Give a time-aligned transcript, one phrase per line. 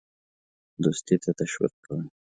[0.83, 1.95] دوستی ته تشویق کړ.